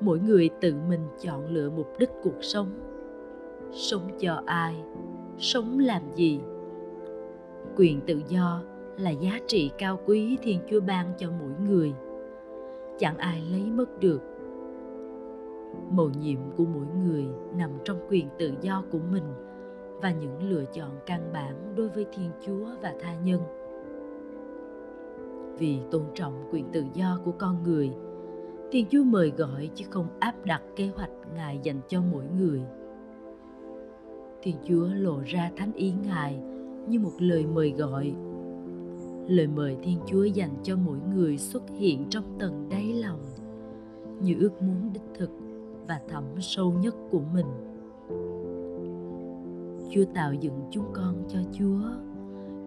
mỗi 0.01 0.19
người 0.19 0.49
tự 0.61 0.75
mình 0.89 1.07
chọn 1.21 1.45
lựa 1.47 1.69
mục 1.69 1.93
đích 1.99 2.09
cuộc 2.23 2.37
sống. 2.41 2.67
Sống 3.71 4.09
cho 4.19 4.41
ai, 4.45 4.75
sống 5.37 5.79
làm 5.79 6.01
gì? 6.15 6.39
Quyền 7.75 8.01
tự 8.01 8.21
do 8.27 8.63
là 8.97 9.09
giá 9.09 9.39
trị 9.47 9.71
cao 9.77 9.99
quý 10.05 10.37
thiên 10.41 10.59
chúa 10.69 10.79
ban 10.79 11.13
cho 11.17 11.27
mỗi 11.39 11.51
người. 11.69 11.93
Chẳng 12.99 13.17
ai 13.17 13.41
lấy 13.51 13.63
mất 13.63 13.99
được. 13.99 14.21
Mầu 15.89 16.09
nhiệm 16.21 16.39
của 16.57 16.65
mỗi 16.65 16.85
người 17.05 17.25
nằm 17.55 17.69
trong 17.83 17.97
quyền 18.09 18.27
tự 18.39 18.53
do 18.61 18.83
của 18.91 18.99
mình 19.11 19.23
và 20.01 20.11
những 20.11 20.49
lựa 20.49 20.63
chọn 20.73 20.91
căn 21.05 21.29
bản 21.33 21.73
đối 21.75 21.89
với 21.89 22.05
thiên 22.13 22.31
chúa 22.45 22.65
và 22.81 22.93
tha 22.99 23.15
nhân. 23.23 23.41
Vì 25.57 25.79
tôn 25.91 26.03
trọng 26.13 26.33
quyền 26.51 26.65
tự 26.71 26.83
do 26.93 27.19
của 27.25 27.31
con 27.31 27.63
người 27.63 27.91
Thiên 28.71 28.85
Chúa 28.89 29.03
mời 29.03 29.31
gọi 29.37 29.69
chứ 29.75 29.85
không 29.89 30.07
áp 30.19 30.45
đặt 30.45 30.61
kế 30.75 30.87
hoạch 30.95 31.09
Ngài 31.35 31.59
dành 31.63 31.81
cho 31.87 32.01
mỗi 32.11 32.23
người. 32.37 32.61
Thiên 34.41 34.55
Chúa 34.67 34.87
lộ 34.93 35.19
ra 35.25 35.51
thánh 35.57 35.73
ý 35.73 35.93
Ngài 36.05 36.39
như 36.87 36.99
một 36.99 37.11
lời 37.19 37.45
mời 37.45 37.71
gọi. 37.71 38.13
Lời 39.27 39.47
mời 39.47 39.77
Thiên 39.83 39.99
Chúa 40.07 40.23
dành 40.23 40.55
cho 40.63 40.75
mỗi 40.85 40.97
người 41.15 41.37
xuất 41.37 41.63
hiện 41.69 42.05
trong 42.09 42.23
tầng 42.39 42.67
đáy 42.69 42.93
lòng 42.93 43.19
như 44.21 44.35
ước 44.39 44.61
muốn 44.61 44.93
đích 44.93 45.17
thực 45.17 45.29
và 45.87 46.01
thẳm 46.09 46.23
sâu 46.41 46.73
nhất 46.73 46.95
của 47.11 47.21
mình. 47.33 47.47
Chúa 49.91 50.05
tạo 50.13 50.33
dựng 50.33 50.61
chúng 50.71 50.85
con 50.93 51.23
cho 51.27 51.39
Chúa, 51.51 51.81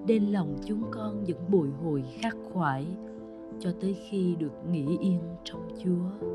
nên 0.07 0.33
lòng 0.33 0.57
chúng 0.67 0.83
con 0.91 1.25
vẫn 1.25 1.39
bồi 1.51 1.69
hồi 1.85 2.05
khắc 2.19 2.37
khoải 2.53 2.87
cho 3.61 3.71
tới 3.81 3.97
khi 4.09 4.37
được 4.39 4.53
nghỉ 4.71 4.99
yên 5.01 5.21
trong 5.45 5.69
Chúa. 5.85 6.27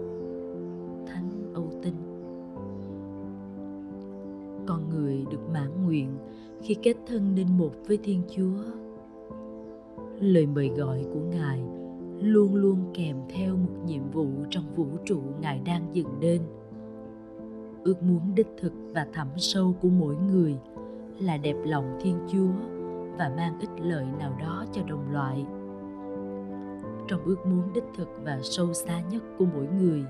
Thánh 1.07 1.51
Âu 1.53 1.71
Tinh 1.83 1.95
Con 4.67 4.89
người 4.89 5.25
được 5.31 5.49
mãn 5.53 5.85
nguyện 5.85 6.17
khi 6.61 6.75
kết 6.83 6.95
thân 7.07 7.35
nên 7.35 7.47
một 7.57 7.71
với 7.87 7.97
Thiên 8.03 8.21
Chúa. 8.35 8.63
Lời 10.19 10.45
mời 10.45 10.69
gọi 10.69 11.05
của 11.13 11.19
Ngài 11.19 11.59
luôn 12.21 12.55
luôn 12.55 12.91
kèm 12.93 13.17
theo 13.29 13.55
một 13.55 13.73
nhiệm 13.85 14.11
vụ 14.11 14.27
trong 14.49 14.75
vũ 14.75 14.87
trụ 15.05 15.21
Ngài 15.41 15.59
đang 15.65 15.87
dựng 15.93 16.19
nên. 16.19 16.41
Ước 17.83 18.03
muốn 18.03 18.35
đích 18.35 18.49
thực 18.61 18.73
và 18.93 19.07
thẳm 19.13 19.27
sâu 19.37 19.75
của 19.81 19.89
mỗi 19.89 20.15
người 20.15 20.57
là 21.19 21.37
đẹp 21.37 21.55
lòng 21.65 21.97
Thiên 22.01 22.15
Chúa 22.31 22.51
và 23.17 23.31
mang 23.37 23.59
ích 23.59 23.69
lợi 23.81 24.05
nào 24.19 24.37
đó 24.39 24.65
cho 24.73 24.81
đồng 24.87 25.11
loại 25.11 25.45
trong 27.09 27.21
ước 27.25 27.45
muốn 27.45 27.73
đích 27.73 27.83
thực 27.97 28.09
và 28.23 28.39
sâu 28.41 28.73
xa 28.73 29.01
nhất 29.11 29.23
của 29.37 29.45
mỗi 29.53 29.67
người. 29.81 30.05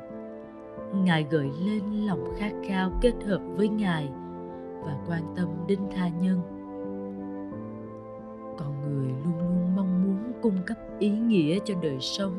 Ngài 0.94 1.24
gợi 1.29 1.51
lên 1.65 1.84
lòng 2.06 2.34
khát 2.38 2.51
khao 2.68 2.91
kết 3.01 3.13
hợp 3.25 3.41
với 3.56 3.70
ngài 3.70 4.10
và 4.84 4.98
quan 5.08 5.24
tâm 5.36 5.48
đến 5.68 5.79
tha 5.96 6.10
nhân. 6.10 6.39
Con 8.58 8.82
người 8.82 9.08
luôn 9.24 9.39
luôn 9.39 9.75
mong 9.75 10.03
muốn 10.03 10.32
cung 10.41 10.58
cấp 10.65 10.77
ý 11.00 11.10
nghĩa 11.10 11.60
cho 11.65 11.74
đời 11.82 11.98
sống 12.00 12.34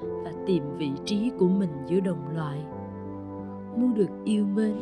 và 0.00 0.32
tìm 0.46 0.62
vị 0.76 0.90
trí 1.04 1.30
của 1.38 1.48
mình 1.48 1.70
giữa 1.86 2.00
đồng 2.00 2.36
loại 2.36 2.64
muốn 3.76 3.94
được 3.94 4.10
yêu 4.24 4.44
mến 4.44 4.76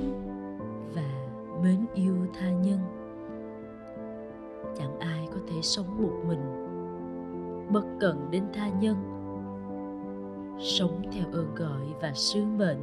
và 0.95 1.29
mến 1.63 1.87
yêu 1.95 2.15
tha 2.41 2.51
nhân. 2.51 2.79
Chẳng 4.79 4.99
ai 4.99 5.29
có 5.33 5.39
thể 5.49 5.63
sống 5.63 6.03
một 6.03 6.13
mình 6.29 6.41
bất 7.71 7.85
cần 8.01 8.29
đến 8.31 8.43
tha 8.53 8.69
nhân 8.69 9.18
sống 10.59 11.03
theo 11.13 11.25
ơn 11.33 11.55
gọi 11.55 11.95
và 12.01 12.13
sứ 12.15 12.45
mệnh. 12.45 12.79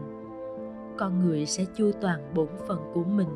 Con 0.98 1.26
người 1.26 1.46
sẽ 1.46 1.66
chu 1.78 1.92
toàn 2.02 2.20
bổn 2.36 2.48
phận 2.68 2.80
của 2.94 3.04
mình 3.04 3.30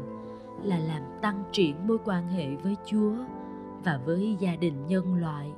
là 0.64 0.78
làm 0.78 1.02
tăng 1.22 1.44
triển 1.52 1.88
mối 1.88 1.98
quan 2.06 2.28
hệ 2.28 2.56
với 2.56 2.76
chúa 2.86 3.14
và 3.84 4.00
với 4.06 4.36
gia 4.40 4.56
đình 4.56 4.88
nhân 4.88 5.16
loại. 5.16 5.52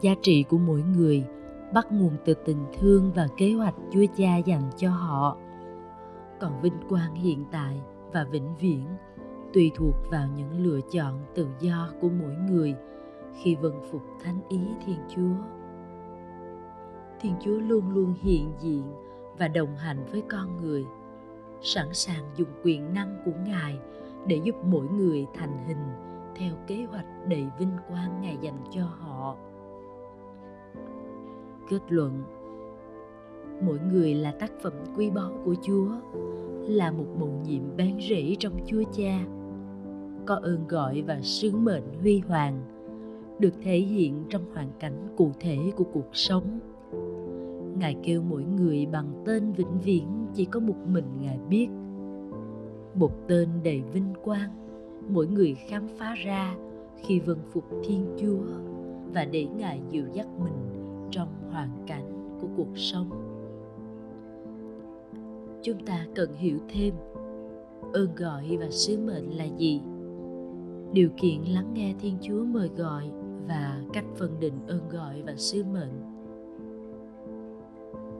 Giá 0.00 0.14
trị 0.22 0.42
của 0.42 0.58
mỗi 0.58 0.82
người 0.82 1.24
bắt 1.74 1.92
nguồn 1.92 2.12
từ 2.24 2.34
tình 2.34 2.64
thương 2.78 3.12
và 3.14 3.28
kế 3.36 3.52
hoạch 3.52 3.74
chúa 3.92 4.04
cha 4.16 4.36
dành 4.36 4.70
cho 4.76 4.90
họ. 4.90 5.36
Còn 6.40 6.60
vinh 6.60 6.88
quang 6.88 7.14
hiện 7.14 7.44
tại 7.52 7.80
và 8.12 8.24
vĩnh 8.24 8.56
viễn 8.60 8.86
tùy 9.52 9.70
thuộc 9.74 9.94
vào 10.10 10.28
những 10.36 10.64
lựa 10.64 10.80
chọn 10.92 11.18
tự 11.34 11.46
do 11.60 11.88
của 12.00 12.08
mỗi 12.08 12.34
người 12.50 12.74
khi 13.42 13.54
vâng 13.54 13.80
phục 13.92 14.02
thánh 14.24 14.40
ý 14.48 14.60
thiên 14.86 14.98
chúa 15.14 15.59
thiên 17.20 17.34
chúa 17.40 17.58
luôn 17.58 17.94
luôn 17.94 18.14
hiện 18.20 18.52
diện 18.60 18.82
và 19.38 19.48
đồng 19.48 19.76
hành 19.76 20.06
với 20.12 20.22
con 20.30 20.56
người. 20.56 20.84
Sẵn 21.62 21.86
sàng 21.92 22.24
dùng 22.36 22.48
quyền 22.64 22.94
năng 22.94 23.22
của 23.24 23.32
ngài 23.46 23.78
để 24.26 24.40
giúp 24.44 24.54
mỗi 24.64 24.86
người 24.86 25.26
thành 25.34 25.58
hình 25.66 26.10
theo 26.36 26.54
kế 26.66 26.84
hoạch 26.84 27.06
đầy 27.28 27.46
vinh 27.58 27.76
quang 27.88 28.20
ngài 28.22 28.36
dành 28.40 28.58
cho 28.70 28.84
họ. 28.84 29.36
Kết 31.68 31.80
luận. 31.88 32.22
Mỗi 33.62 33.78
người 33.92 34.14
là 34.14 34.32
tác 34.32 34.52
phẩm 34.62 34.72
quý 34.96 35.10
báu 35.10 35.32
của 35.44 35.54
chúa, 35.62 35.88
là 36.68 36.90
một 36.90 37.06
mầu 37.18 37.40
nhiệm 37.44 37.76
bán 37.76 37.98
rễ 38.08 38.36
trong 38.38 38.52
chúa 38.66 38.82
cha, 38.92 39.20
có 40.26 40.34
ơn 40.34 40.68
gọi 40.68 41.02
và 41.02 41.20
sứ 41.22 41.56
mệnh 41.56 42.00
huy 42.00 42.18
hoàng, 42.18 42.62
được 43.38 43.54
thể 43.62 43.78
hiện 43.78 44.24
trong 44.28 44.54
hoàn 44.54 44.68
cảnh 44.78 45.14
cụ 45.16 45.30
thể 45.40 45.58
của 45.76 45.84
cuộc 45.92 46.08
sống 46.12 46.60
ngài 47.80 47.96
kêu 48.02 48.22
mỗi 48.22 48.44
người 48.44 48.86
bằng 48.86 49.22
tên 49.26 49.52
vĩnh 49.52 49.80
viễn, 49.80 50.26
chỉ 50.34 50.44
có 50.44 50.60
một 50.60 50.76
mình 50.86 51.04
ngài 51.20 51.38
biết. 51.48 51.68
Một 52.94 53.12
tên 53.28 53.48
đầy 53.64 53.82
vinh 53.92 54.14
quang, 54.22 54.50
mỗi 55.08 55.26
người 55.26 55.54
khám 55.54 55.88
phá 55.98 56.14
ra 56.14 56.56
khi 56.96 57.20
vâng 57.20 57.38
phục 57.52 57.64
thiên 57.84 58.06
chúa 58.20 58.44
và 59.12 59.24
để 59.24 59.44
ngài 59.44 59.80
dịu 59.90 60.04
dắt 60.12 60.26
mình 60.44 60.52
trong 61.10 61.28
hoàn 61.50 61.70
cảnh 61.86 62.38
của 62.40 62.48
cuộc 62.56 62.78
sống. 62.78 63.10
Chúng 65.62 65.84
ta 65.86 66.06
cần 66.14 66.34
hiểu 66.34 66.58
thêm, 66.68 66.94
ơn 67.92 68.14
gọi 68.14 68.56
và 68.60 68.70
sứ 68.70 68.98
mệnh 68.98 69.38
là 69.38 69.44
gì? 69.44 69.80
Điều 70.92 71.08
kiện 71.16 71.42
lắng 71.42 71.74
nghe 71.74 71.94
thiên 72.00 72.16
chúa 72.20 72.44
mời 72.44 72.68
gọi 72.76 73.10
và 73.48 73.82
cách 73.92 74.04
phân 74.16 74.40
định 74.40 74.54
ơn 74.66 74.88
gọi 74.88 75.22
và 75.22 75.34
sứ 75.36 75.64
mệnh 75.64 76.09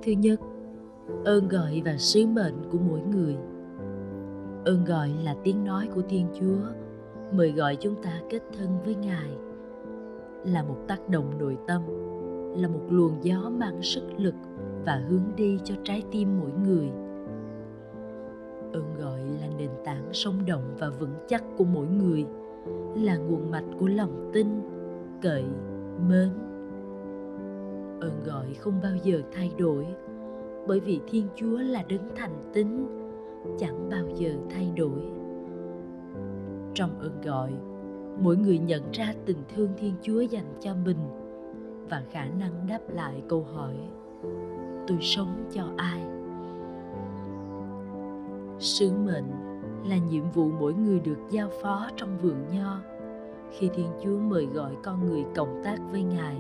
thứ 0.03 0.13
nhất, 0.13 0.41
ơn 1.25 1.49
gọi 1.49 1.83
và 1.85 1.97
sứ 1.97 2.27
mệnh 2.27 2.55
của 2.73 2.79
mỗi 2.89 3.01
người. 3.01 3.37
Ơn 4.65 4.85
gọi 4.85 5.11
là 5.25 5.37
tiếng 5.45 5.65
nói 5.65 5.89
của 5.95 6.03
thiên 6.09 6.27
chúa, 6.41 6.61
mời 7.33 7.53
gọi 7.53 7.77
chúng 7.77 7.95
ta 8.03 8.21
kết 8.31 8.43
thân 8.59 8.69
với 8.85 8.95
ngài. 8.95 9.31
Là 10.45 10.63
một 10.63 10.77
tác 10.89 11.09
động 11.09 11.39
nội 11.39 11.57
tâm, 11.67 11.83
là 12.57 12.69
một 12.69 12.81
luồng 12.91 13.15
gió 13.23 13.51
mang 13.59 13.83
sức 13.83 14.03
lực 14.17 14.35
và 14.85 15.05
hướng 15.09 15.37
đi 15.37 15.59
cho 15.65 15.75
trái 15.85 16.03
tim 16.11 16.29
mỗi 16.41 16.51
người. 16.67 16.91
Ơn 18.73 18.95
gọi 18.99 19.21
là 19.41 19.47
nền 19.59 19.71
tảng 19.85 20.09
sống 20.13 20.35
động 20.47 20.75
và 20.79 20.91
vững 20.91 21.15
chắc 21.29 21.45
của 21.59 21.65
mỗi 21.65 21.87
người, 21.87 22.27
là 22.95 23.17
nguồn 23.17 23.51
mạch 23.51 23.65
của 23.81 23.87
lòng 23.87 24.31
tin, 24.33 24.47
cậy, 25.23 25.45
mến 26.09 26.29
ơn 28.01 28.25
gọi 28.25 28.55
không 28.55 28.81
bao 28.83 28.97
giờ 29.03 29.23
thay 29.33 29.53
đổi. 29.59 29.87
Bởi 30.67 30.81
vì 30.81 31.01
thiên 31.11 31.27
chúa 31.37 31.59
là 31.59 31.83
đấng 31.89 32.09
thành 32.17 32.51
tín, 32.53 32.87
chẳng 33.59 33.89
bao 33.91 34.05
giờ 34.15 34.31
thay 34.51 34.73
đổi. 34.77 35.01
Trong 36.75 36.99
ơn 37.01 37.21
gọi, 37.25 37.53
mỗi 38.21 38.37
người 38.37 38.59
nhận 38.59 38.83
ra 38.93 39.15
tình 39.27 39.43
thương 39.55 39.71
thiên 39.77 39.95
chúa 40.03 40.21
dành 40.21 40.55
cho 40.61 40.75
mình 40.85 40.99
và 41.91 42.03
khả 42.11 42.25
năng 42.25 42.67
đáp 42.69 42.81
lại 42.89 43.23
câu 43.29 43.43
hỏi, 43.43 43.75
tôi 44.87 44.99
sống 45.01 45.49
cho 45.53 45.65
ai? 45.77 46.03
Sứ 48.59 48.91
mệnh 48.93 49.31
là 49.85 49.97
nhiệm 49.97 50.31
vụ 50.31 50.51
mỗi 50.61 50.75
người 50.75 51.01
được 51.01 51.19
giao 51.31 51.49
phó 51.63 51.89
trong 51.97 52.19
vườn 52.23 52.37
nho. 52.53 52.81
Khi 53.51 53.71
thiên 53.75 53.89
chúa 54.05 54.19
mời 54.19 54.47
gọi 54.47 54.77
con 54.83 55.07
người 55.07 55.25
cộng 55.35 55.61
tác 55.65 55.79
với 55.91 56.03
ngài 56.03 56.37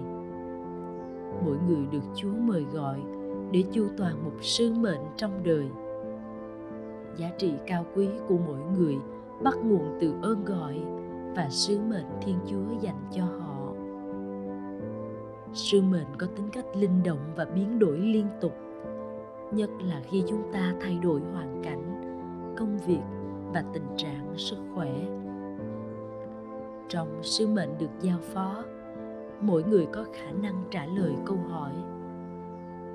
mỗi 1.44 1.56
người 1.68 1.86
được 1.92 2.02
chúa 2.14 2.32
mời 2.32 2.64
gọi 2.72 3.00
để 3.52 3.64
chu 3.72 3.86
toàn 3.96 4.24
một 4.24 4.32
sứ 4.40 4.72
mệnh 4.74 5.00
trong 5.16 5.42
đời. 5.44 5.68
Giá 7.16 7.30
trị 7.38 7.52
cao 7.66 7.86
quý 7.94 8.08
của 8.28 8.38
mỗi 8.46 8.60
người 8.78 8.96
bắt 9.42 9.54
nguồn 9.64 9.98
từ 10.00 10.14
ơn 10.22 10.44
gọi 10.44 10.80
và 11.36 11.48
sứ 11.50 11.78
mệnh 11.80 12.06
thiên 12.22 12.36
chúa 12.46 12.80
dành 12.80 13.02
cho 13.10 13.24
họ. 13.24 13.72
Sứ 15.52 15.80
mệnh 15.82 16.06
có 16.18 16.26
tính 16.36 16.48
cách 16.52 16.64
linh 16.76 17.02
động 17.04 17.32
và 17.36 17.44
biến 17.44 17.78
đổi 17.78 17.98
liên 17.98 18.26
tục, 18.40 18.52
nhất 19.52 19.70
là 19.88 20.00
khi 20.04 20.24
chúng 20.28 20.42
ta 20.52 20.74
thay 20.80 20.98
đổi 21.02 21.20
hoàn 21.32 21.62
cảnh, 21.64 21.82
công 22.58 22.78
việc 22.86 23.02
và 23.52 23.64
tình 23.72 23.86
trạng 23.96 24.32
sức 24.36 24.58
khỏe. 24.74 24.92
Trong 26.88 27.22
sứ 27.22 27.46
mệnh 27.46 27.78
được 27.78 27.90
giao 28.00 28.18
phó 28.20 28.64
mỗi 29.40 29.64
người 29.64 29.86
có 29.92 30.04
khả 30.12 30.30
năng 30.30 30.64
trả 30.70 30.86
lời 30.86 31.12
câu 31.26 31.36
hỏi. 31.36 31.72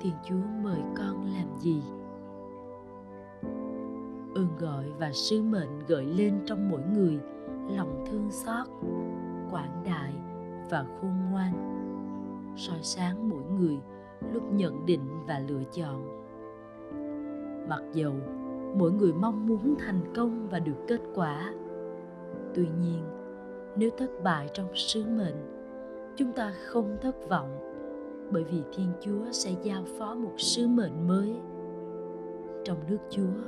Thiên 0.00 0.12
chúa 0.24 0.46
mời 0.62 0.80
con 0.96 1.24
làm 1.24 1.56
gì? 1.58 1.82
Ơn 4.34 4.48
gọi 4.58 4.84
và 4.98 5.12
sứ 5.12 5.42
mệnh 5.42 5.86
gợi 5.86 6.04
lên 6.04 6.34
trong 6.46 6.70
mỗi 6.70 6.82
người 6.94 7.18
lòng 7.70 8.04
thương 8.10 8.30
xót, 8.30 8.66
quảng 9.50 9.82
đại 9.84 10.12
và 10.70 10.84
khôn 11.00 11.12
ngoan. 11.30 11.52
Soi 12.56 12.78
sáng 12.82 13.28
mỗi 13.28 13.42
người 13.58 13.78
lúc 14.32 14.52
nhận 14.52 14.86
định 14.86 15.26
và 15.26 15.38
lựa 15.38 15.62
chọn. 15.72 16.26
Mặc 17.68 17.82
dầu 17.92 18.14
mỗi 18.78 18.92
người 18.92 19.12
mong 19.12 19.46
muốn 19.46 19.74
thành 19.78 20.00
công 20.16 20.48
và 20.48 20.58
được 20.58 20.76
kết 20.88 21.00
quả, 21.14 21.52
tuy 22.54 22.68
nhiên, 22.80 23.02
nếu 23.76 23.90
thất 23.98 24.10
bại 24.22 24.48
trong 24.52 24.68
sứ 24.74 25.04
mệnh 25.04 25.55
chúng 26.16 26.32
ta 26.32 26.52
không 26.66 26.96
thất 27.00 27.28
vọng, 27.28 27.58
bởi 28.30 28.44
vì 28.44 28.62
thiên 28.72 28.92
chúa 29.00 29.30
sẽ 29.30 29.50
giao 29.62 29.84
phó 29.98 30.14
một 30.14 30.32
sứ 30.36 30.66
mệnh 30.66 31.08
mới. 31.08 31.34
Trong 32.64 32.78
nước 32.88 32.98
chúa, 33.10 33.42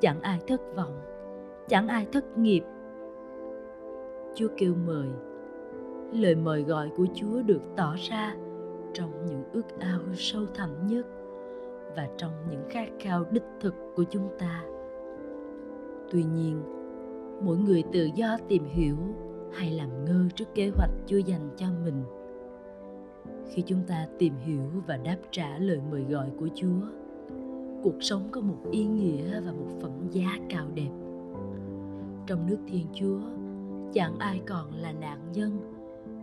chẳng 0.00 0.20
ai 0.20 0.40
thất 0.46 0.60
vọng, 0.76 1.00
chẳng 1.68 1.88
ai 1.88 2.06
thất 2.12 2.38
nghiệp. 2.38 2.62
Chúa 4.34 4.48
kêu 4.56 4.74
mời. 4.86 5.08
Lời 6.12 6.34
mời 6.34 6.62
gọi 6.62 6.90
của 6.96 7.06
chúa 7.14 7.42
được 7.42 7.62
tỏ 7.76 7.94
ra 8.10 8.36
trong 8.92 9.26
những 9.26 9.44
ước 9.52 9.78
ao 9.78 10.00
sâu 10.14 10.42
thẳm 10.54 10.86
nhất 10.86 11.06
và 11.96 12.08
trong 12.16 12.32
những 12.50 12.62
khát 12.68 12.88
khao 12.98 13.24
đích 13.30 13.46
thực 13.60 13.74
của 13.96 14.04
chúng 14.10 14.28
ta. 14.38 14.64
Tuy 16.10 16.24
nhiên, 16.24 16.62
mỗi 17.40 17.56
người 17.56 17.84
tự 17.92 18.08
do 18.14 18.38
tìm 18.48 18.64
hiểu 18.64 18.96
hay 19.52 19.70
làm 19.70 20.04
ngơ 20.04 20.28
trước 20.34 20.54
kế 20.54 20.70
hoạch 20.76 20.90
chưa 21.06 21.16
dành 21.16 21.50
cho 21.56 21.66
mình. 21.84 22.04
Khi 23.50 23.62
chúng 23.62 23.82
ta 23.86 24.06
tìm 24.18 24.34
hiểu 24.38 24.62
và 24.86 24.96
đáp 24.96 25.16
trả 25.30 25.58
lời 25.58 25.80
mời 25.90 26.04
gọi 26.04 26.30
của 26.38 26.48
chúa, 26.54 26.80
cuộc 27.82 28.02
sống 28.02 28.28
có 28.30 28.40
một 28.40 28.58
ý 28.70 28.84
nghĩa 28.84 29.40
và 29.40 29.52
một 29.52 29.68
phẩm 29.80 29.92
giá 30.10 30.38
cao 30.48 30.66
đẹp. 30.74 30.90
Trong 32.26 32.46
nước 32.46 32.58
thiên 32.66 32.86
chúa, 32.94 33.20
chẳng 33.92 34.18
ai 34.18 34.40
còn 34.46 34.74
là 34.74 34.92
nạn 34.92 35.18
nhân 35.32 35.58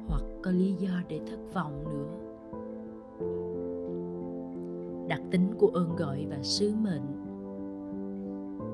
hoặc 0.08 0.24
có 0.42 0.52
lý 0.52 0.74
do 0.74 0.92
để 1.08 1.20
thất 1.30 1.40
vọng 1.54 1.84
nữa. 1.90 2.08
Đặc 5.08 5.22
tính 5.32 5.54
của 5.58 5.68
ơn 5.68 5.96
gọi 5.96 6.26
và 6.30 6.38
sứ 6.44 6.74
mệnh. 6.82 7.06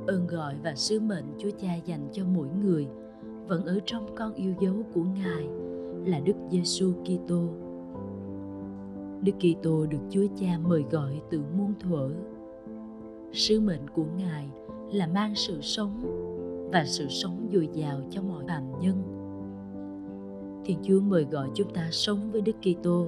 Ơn 0.07 0.27
gọi 0.27 0.55
và 0.63 0.75
sứ 0.75 0.99
mệnh 0.99 1.25
chúa 1.37 1.51
cha 1.57 1.75
dành 1.85 2.07
cho 2.11 2.23
mỗi 2.25 2.47
người 2.63 2.87
vẫn 3.47 3.65
ở 3.65 3.79
trong 3.85 4.15
con 4.15 4.33
yêu 4.33 4.53
dấu 4.59 4.73
của 4.93 5.03
ngài, 5.03 5.47
là 6.05 6.19
đức 6.19 6.35
giêsu 6.51 6.93
kitô. 7.03 7.41
Đức 9.21 9.31
kitô 9.39 9.85
được 9.85 10.01
chúa 10.09 10.25
cha 10.35 10.59
mời 10.67 10.85
gọi 10.91 11.21
từ 11.29 11.41
muôn 11.57 11.73
thuở. 11.79 12.09
Sứ 13.31 13.59
mệnh 13.59 13.89
của 13.95 14.05
ngài 14.17 14.49
là 14.91 15.07
mang 15.07 15.35
sự 15.35 15.61
sống 15.61 16.01
và 16.71 16.85
sự 16.85 17.07
sống 17.09 17.49
dồi 17.53 17.69
dào 17.73 18.01
cho 18.09 18.21
mọi 18.21 18.43
phạm 18.47 18.63
nhân. 18.81 19.01
Thiên 20.65 20.77
chúa 20.83 20.99
mời 21.01 21.23
gọi 21.23 21.49
chúng 21.53 21.73
ta 21.73 21.87
sống 21.91 22.19
với 22.31 22.41
đức 22.41 22.55
kitô, 22.61 23.07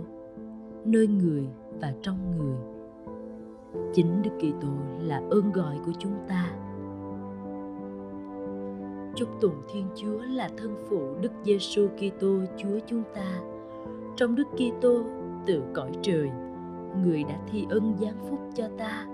nơi 0.86 1.08
người 1.08 1.48
và 1.80 1.94
trong 2.02 2.38
người. 2.38 2.58
Chính 3.94 4.22
đức 4.22 4.32
kitô 4.38 4.74
là 5.02 5.22
ơn 5.30 5.52
gọi 5.52 5.78
của 5.86 5.92
chúng 6.00 6.16
ta 6.28 6.67
chúc 9.18 9.30
tụng 9.42 9.62
thiên 9.68 9.86
chúa 9.96 10.20
là 10.30 10.50
thân 10.58 10.76
phụ 10.90 11.16
đức 11.22 11.32
giêsu 11.44 11.88
kitô, 11.88 12.40
chúa 12.58 12.80
chúng 12.86 13.04
ta. 13.14 13.40
Trong 14.16 14.36
đức 14.36 14.48
kitô 14.52 15.04
từ 15.46 15.62
cõi 15.74 15.92
trời, 16.02 16.30
người 17.04 17.24
đã 17.24 17.40
thi 17.52 17.66
ân 17.70 17.96
giáng 18.02 18.18
phúc 18.30 18.40
cho 18.56 18.68
ta, 18.78 19.06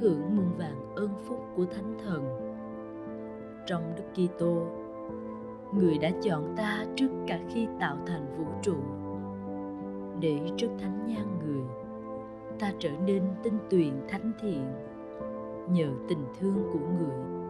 hưởng 0.00 0.36
muôn 0.36 0.46
vàng 0.58 0.94
ơn 0.94 1.08
phúc 1.24 1.38
của 1.56 1.64
thánh 1.64 1.94
thần. 2.04 2.24
Trong 3.66 3.82
đức 3.96 4.04
kitô, 4.14 4.66
người 5.74 5.98
đã 5.98 6.10
chọn 6.22 6.54
ta 6.56 6.84
trước 6.96 7.10
cả 7.26 7.40
khi 7.48 7.66
tạo 7.80 7.96
thành 8.06 8.26
vũ 8.38 8.44
trụ, 8.62 8.76
để 10.20 10.40
trước 10.56 10.68
thánh 10.78 11.06
nhan 11.06 11.26
người. 11.44 11.64
Ta 12.58 12.72
trở 12.78 12.90
nên 13.06 13.22
tinh 13.42 13.58
tuyền 13.70 13.92
thánh 14.08 14.32
thiện, 14.40 14.64
nhờ 15.72 15.88
tình 16.08 16.24
thương 16.40 16.62
của 16.72 16.78
người 16.78 17.41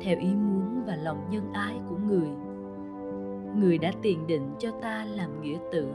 theo 0.00 0.18
ý 0.18 0.34
muốn 0.34 0.82
và 0.86 0.96
lòng 0.96 1.30
nhân 1.30 1.52
ái 1.52 1.80
của 1.88 1.96
người. 1.96 2.28
Người 3.56 3.78
đã 3.78 3.92
tiền 4.02 4.26
định 4.26 4.54
cho 4.58 4.70
ta 4.82 5.04
làm 5.04 5.40
nghĩa 5.42 5.58
tử, 5.72 5.88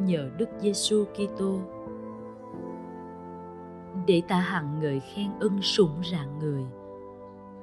nhờ 0.00 0.30
Đức 0.38 0.48
Giêsu 0.58 1.04
Kitô. 1.04 1.58
Để 4.06 4.22
ta 4.28 4.36
hằng 4.36 4.80
ngợi 4.80 5.00
khen 5.00 5.30
ân 5.40 5.62
sủng 5.62 6.02
rạng 6.12 6.38
người, 6.38 6.64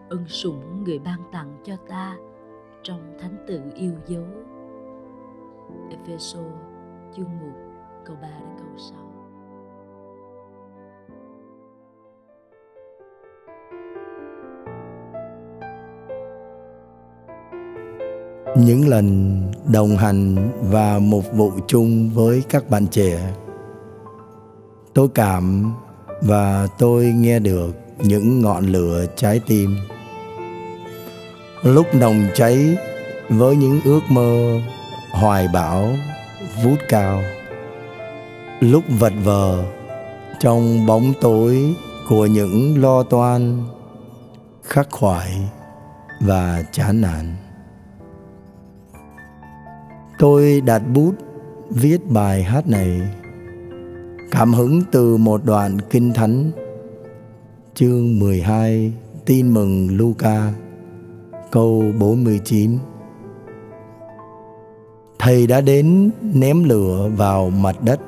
ân 0.09 0.27
sủng 0.27 0.83
người 0.83 0.99
ban 0.99 1.19
tặng 1.31 1.57
cho 1.63 1.75
ta 1.87 2.17
trong 2.83 2.99
thánh 3.19 3.45
tự 3.47 3.61
yêu 3.75 3.93
dấu. 4.07 4.25
Ephesos 5.89 6.53
chương 7.15 7.25
1 7.25 7.47
câu 8.05 8.15
3 8.21 8.27
đến 8.27 8.49
câu 8.57 8.77
6 8.77 9.08
những 18.65 18.87
lần 18.87 19.41
đồng 19.65 19.97
hành 19.97 20.51
và 20.61 20.99
một 20.99 21.33
vụ 21.33 21.51
chung 21.67 22.09
với 22.09 22.43
các 22.49 22.69
bạn 22.69 22.87
trẻ. 22.87 23.33
Tôi 24.93 25.07
cảm 25.15 25.73
và 26.21 26.67
tôi 26.77 27.05
nghe 27.05 27.39
được 27.39 27.75
những 27.99 28.41
ngọn 28.41 28.65
lửa 28.65 29.05
trái 29.15 29.41
tim. 29.47 29.77
Lúc 31.63 31.95
nồng 31.95 32.27
cháy 32.35 32.77
với 33.29 33.55
những 33.55 33.79
ước 33.85 34.01
mơ 34.09 34.59
hoài 35.11 35.47
bão, 35.53 35.89
vút 36.63 36.79
cao. 36.89 37.21
Lúc 38.59 38.83
vật 38.99 39.13
vờ 39.23 39.63
trong 40.39 40.85
bóng 40.85 41.13
tối 41.21 41.75
của 42.09 42.25
những 42.25 42.81
lo 42.81 43.03
toan, 43.03 43.63
khắc 44.63 44.87
khoải 44.91 45.31
và 46.21 46.63
chán 46.71 47.01
nản 47.01 47.35
tôi 50.19 50.61
đặt 50.65 50.81
bút 50.93 51.11
viết 51.69 51.97
bài 52.09 52.43
hát 52.43 52.67
này. 52.67 53.01
Cảm 54.31 54.53
hứng 54.53 54.81
từ 54.91 55.17
một 55.17 55.45
đoạn 55.45 55.77
kinh 55.89 56.13
thánh. 56.13 56.51
Chương 57.73 58.19
12 58.19 58.93
tin 59.25 59.53
mừng 59.53 59.97
Luca. 59.97 60.53
Câu 61.51 61.83
49 61.99 62.77
Thầy 65.19 65.47
đã 65.47 65.61
đến 65.61 66.11
ném 66.21 66.63
lửa 66.63 67.09
vào 67.15 67.49
mặt 67.49 67.75
đất. 67.83 67.99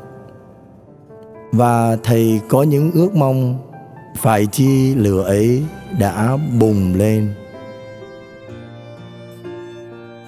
Và 1.51 1.98
thầy 2.03 2.41
có 2.50 2.63
những 2.63 2.91
ước 2.91 3.15
mong, 3.15 3.58
phải 4.18 4.46
chi 4.46 4.96
lửa 4.96 5.24
ấy 5.24 5.63
đã 6.00 6.38
bùng 6.60 6.96
lên. 6.96 7.34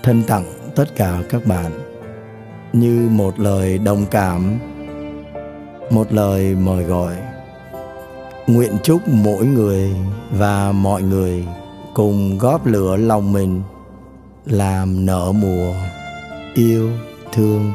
Thân 0.04 0.24
tặng 0.28 0.44
tất 0.76 0.96
cả 0.96 1.24
các 1.30 1.46
bạn 1.46 1.83
như 2.74 3.10
một 3.12 3.40
lời 3.40 3.78
đồng 3.78 4.06
cảm, 4.12 4.60
một 5.90 6.14
lời 6.14 6.56
mời 6.56 6.84
gọi. 6.84 7.16
Nguyện 8.48 8.72
chúc 8.84 9.02
mỗi 9.08 9.46
người 9.46 9.92
và 10.32 10.72
mọi 10.72 11.02
người 11.02 11.46
cùng 11.94 12.38
góp 12.38 12.66
lửa 12.66 12.98
lòng 12.98 13.34
mình, 13.34 13.62
làm 14.46 15.06
nở 15.06 15.32
mùa 15.32 15.74
yêu 16.56 16.92
thương. 17.34 17.72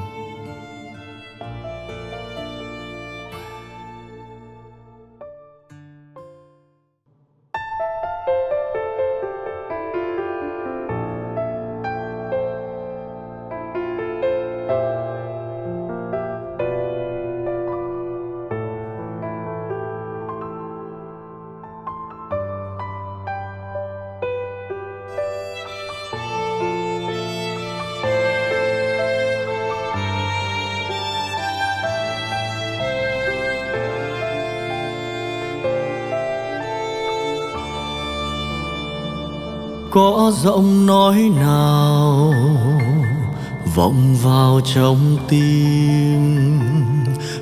Có 39.99 40.33
giọng 40.43 40.87
nói 40.87 41.31
nào, 41.37 42.35
vọng 43.75 44.17
vào 44.23 44.61
trong 44.75 45.17
tim. 45.29 46.59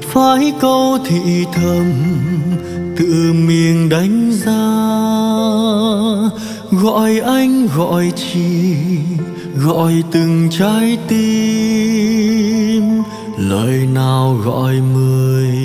Phái 0.03 0.53
câu 0.61 0.99
thị 1.07 1.45
thầm, 1.53 1.93
tự 2.97 3.33
miệng 3.33 3.89
đánh 3.89 4.33
giá 4.33 4.67
gọi 6.83 7.21
anh, 7.21 7.69
gọi 7.77 8.13
chị, 8.17 8.75
gọi 9.57 10.03
từng 10.13 10.49
trái 10.51 10.99
tim. 11.09 12.83
Lời 13.39 13.87
nào 13.95 14.41
gọi 14.45 14.75
mời 14.95 15.59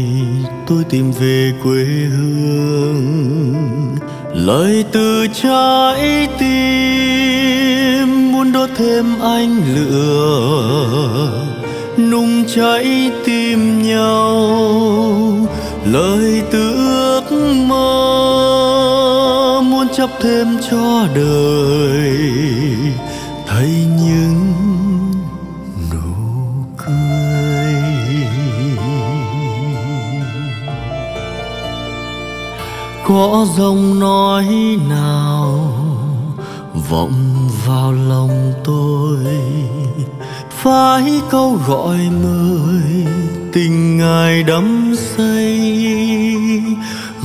tôi 0.67 0.83
tìm 0.89 1.11
về 1.11 1.53
quê 1.63 1.83
hương 2.17 3.51
lời 4.33 4.85
từ 4.91 5.27
trái 5.33 6.27
tim 6.39 8.31
muốn 8.31 8.51
đốt 8.51 8.69
thêm 8.75 9.19
anh 9.21 9.61
lửa. 9.75 11.47
Nung 11.97 12.43
cháy 12.55 13.11
tim 13.25 13.83
nhau, 13.83 15.47
lời 15.85 16.41
từ 16.51 16.75
ước 16.75 17.31
mơ. 17.67 18.11
Muốn 19.63 19.87
chấp 19.97 20.09
thêm 20.21 20.57
cho 20.71 21.07
đời 21.15 22.17
có 33.11 33.45
dòng 33.57 33.99
nói 33.99 34.45
nào, 34.89 35.73
vọng 36.89 37.49
vào 37.65 37.91
lòng 37.91 38.53
tôi. 38.63 39.25
Phải 40.49 41.21
câu 41.29 41.59
gọi 41.67 41.97
mời 42.23 43.05
tình 43.53 43.97
ngài 43.97 44.43
đắm 44.43 44.95
say. 44.97 45.59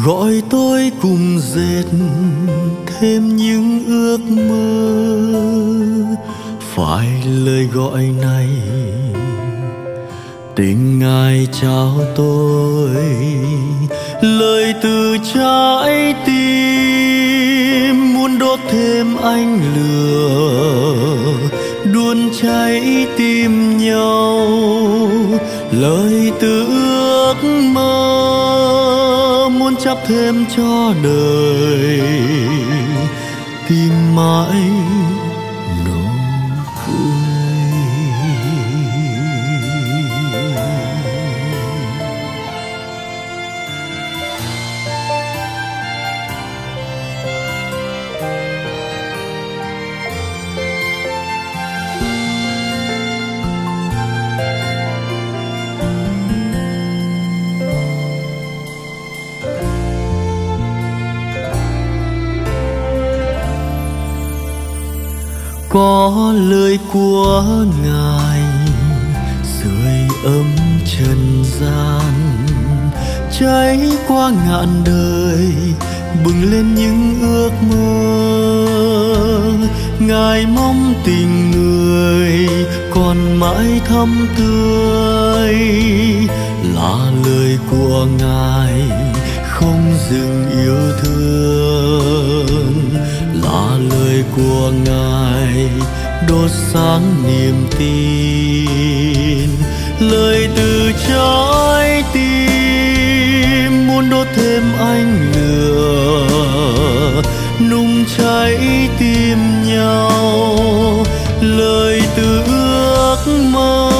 Gọi 0.06 0.42
tôi 0.50 0.92
cùng 1.02 1.38
dệt 1.54 1.84
thêm 2.86 3.36
những 3.36 3.84
ước 3.86 4.20
mơ. 4.30 4.66
Phải 6.74 7.08
lời 7.26 7.68
gọi 7.72 8.02
này, 8.22 8.48
tình 10.56 10.98
ngài 10.98 11.48
chào 11.60 11.94
tôi 12.16 12.96
lời 14.26 14.74
từ 14.82 15.16
trái 15.34 16.14
tim 16.26 18.14
muốn 18.14 18.38
đốt 18.38 18.60
thêm 18.70 19.16
ánh 19.16 19.60
lửa 19.76 21.06
đuôn 21.92 22.30
cháy 22.42 23.06
tim 23.16 23.78
nhau. 23.78 24.48
Lời 25.70 26.32
từ 26.40 26.66
ước 26.66 27.34
mơ, 27.72 29.48
muốn 29.52 29.76
chấp 29.76 29.98
thêm 30.06 30.44
cho 30.56 30.94
đời, 31.02 32.00
tìm 33.68 34.16
mãi 34.16 34.62
có 65.76 66.32
lời 66.36 66.78
của 66.92 67.44
ngài 67.84 68.40
sưởi 69.42 70.08
ấm 70.24 70.54
trần 70.84 71.44
gian 71.60 72.12
cháy 73.40 73.80
qua 74.08 74.30
ngàn 74.30 74.68
đời, 74.84 75.52
bừng 76.24 76.52
lên 76.52 76.74
những 76.74 77.20
ước 77.20 77.50
mơ. 77.70 78.06
Ngài 79.98 80.46
mong 80.46 80.94
tình 81.04 81.50
người 81.50 82.48
còn 82.94 83.40
mãi 83.40 83.80
thắm 83.88 84.28
tươi, 84.38 85.54
là 86.74 87.10
lời 87.26 87.58
của 87.70 88.06
ngài 88.18 88.82
không 89.48 89.94
dừng 90.10 90.46
yêu 90.50 90.92
thương 91.02 92.85
là 93.56 93.78
lời 93.90 94.24
của 94.36 94.72
ngài, 94.84 95.70
đốt 96.28 96.50
sáng 96.72 97.02
niềm 97.26 97.66
tin. 97.78 99.50
Lời 100.00 100.48
từ 100.56 100.92
trái 101.08 102.04
tim 102.12 103.86
muốn 103.86 104.10
đốt 104.10 104.26
thêm 104.36 104.62
ánh 104.78 105.32
lửa, 105.36 107.22
nung 107.70 108.04
cháy 108.18 108.88
tim 108.98 109.38
nhau. 109.66 111.04
Lời 111.40 112.02
từ 112.16 112.42
ước 112.46 113.18
mơ 113.52 113.90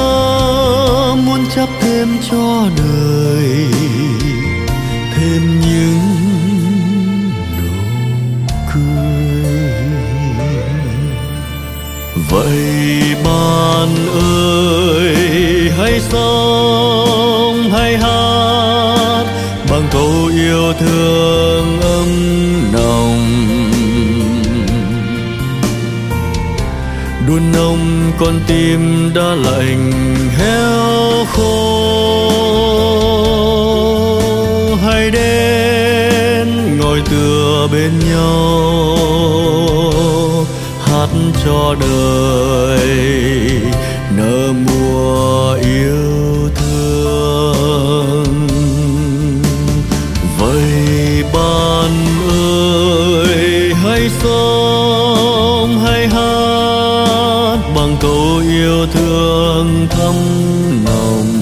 muốn 1.25 1.45
chấp 1.55 1.69
thêm 1.81 2.17
cho 2.31 2.67
đời. 2.77 3.76
Vậy 12.37 13.15
bạn 13.23 13.89
ơi, 14.13 15.15
hãy 15.77 15.99
sống, 16.11 17.69
hãy 17.71 17.97
hát 17.97 19.25
bằng 19.71 19.87
câu 19.91 20.29
yêu 20.33 20.73
thương 20.79 21.81
ấm 21.81 22.07
nồng. 22.73 23.27
Đun 27.27 27.51
nông 27.51 28.11
con 28.19 28.39
tim 28.47 29.11
đã 29.15 29.35
lạnh 29.35 29.91
héo 30.37 31.25
khô. 31.25 31.91
Hãy 34.85 35.09
đến, 35.11 36.77
ngồi 36.79 37.01
tựa 37.09 37.67
bên 37.71 37.91
nhau 38.09 38.76
cho 41.47 41.75
đời 41.79 42.87
nở 44.17 44.53
mùa 44.53 45.53
yêu 45.53 46.49
thương. 46.55 48.25
Vậy 50.39 51.23
bạn 51.33 51.91
ơi, 52.29 53.73
hãy 53.83 54.09
sống, 54.23 55.79
hãy 55.85 56.07
hát 56.07 57.57
bằng 57.75 57.97
câu 58.01 58.41
yêu 58.49 58.87
thương 58.93 59.87
thắm 59.89 60.15
nồng. 60.85 61.33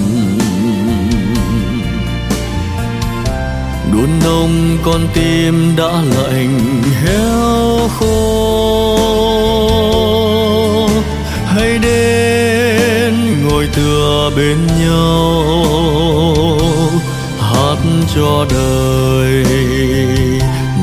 Đun 3.91 4.09
nông 4.23 4.77
con 4.83 5.07
tim 5.13 5.75
đã 5.77 6.01
lạnh, 6.15 6.81
héo 7.05 7.89
khô. 7.99 8.54
Bên 14.35 14.57
nhau, 14.79 15.55
hát 17.39 17.77
cho 18.15 18.45
đời, 18.49 19.45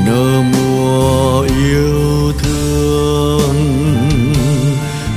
nở 0.05 0.41
mùa 0.53 1.41
yêu 1.41 2.31
thương, 2.37 3.55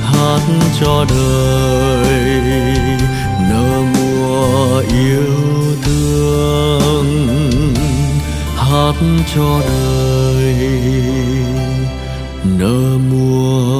hát 0.03 0.41
cho 0.79 1.05
đời, 1.09 2.19
nở 3.49 3.81
mùa 3.95 4.83
yêu 5.03 5.35
thương, 5.81 7.07
hát 8.55 8.95
cho 9.35 9.61
đời, 9.67 10.55
nở 12.43 12.97
mùa 13.11 13.76